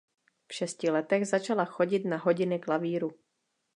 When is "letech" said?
0.89-1.27